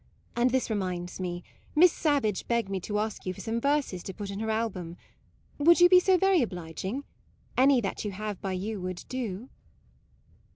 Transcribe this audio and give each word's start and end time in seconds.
And 0.35 0.49
this 0.49 0.71
reminds 0.71 1.19
me. 1.19 1.43
Miss 1.75 1.93
Savage 1.93 2.47
begged 2.47 2.69
me 2.69 2.79
to 2.79 2.97
ask 2.97 3.23
you 3.27 3.35
for 3.35 3.41
some 3.41 3.61
verses 3.61 4.01
to 4.01 4.15
put 4.15 4.31
in 4.31 4.39
her 4.39 4.49
album. 4.49 4.97
Would 5.59 5.79
you 5.79 5.89
be 5.89 5.99
so 5.99 6.17
very 6.17 6.41
obliging? 6.41 7.03
Any 7.55 7.81
that 7.81 8.03
you 8.03 8.09
have 8.09 8.41
by 8.41 8.53
you 8.53 8.81
would 8.81 9.05
do." 9.09 9.49